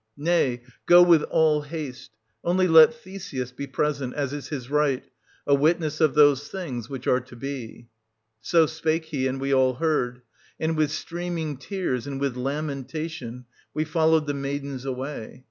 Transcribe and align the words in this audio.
Nay, 0.17 0.63
go 0.87 1.03
with 1.03 1.21
all 1.21 1.61
haste; 1.61 2.09
only 2.43 2.67
let 2.67 2.91
Theseus 2.91 3.51
be 3.51 3.67
present, 3.67 4.15
as 4.15 4.33
is 4.33 4.47
his 4.47 4.67
right, 4.71 5.03
a 5.45 5.53
witness 5.53 6.01
of 6.01 6.15
those 6.15 6.47
things 6.47 6.89
which 6.89 7.05
are 7.05 7.19
to 7.21 7.35
be/ 7.35 7.87
So 8.41 8.65
spake 8.65 9.05
he, 9.05 9.27
and 9.27 9.39
we 9.39 9.53
all 9.53 9.75
heard; 9.75 10.23
and 10.59 10.75
with 10.75 10.89
streaming 10.89 11.55
tears 11.57 12.07
and 12.07 12.19
with 12.19 12.35
lamentation 12.35 13.45
we 13.75 13.83
followed 13.85 14.25
the 14.25 14.33
maidens 14.33 14.85
away. 14.85 15.39